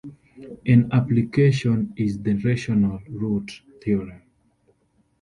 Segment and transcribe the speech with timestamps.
[0.65, 4.23] An application is the rational root theorem.